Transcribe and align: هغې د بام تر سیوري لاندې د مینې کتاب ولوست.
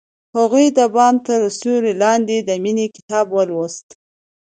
هغې 0.37 0.65
د 0.77 0.79
بام 0.95 1.15
تر 1.27 1.41
سیوري 1.59 1.93
لاندې 2.03 2.37
د 2.47 2.49
مینې 2.63 2.85
کتاب 2.95 3.25
ولوست. 3.35 3.87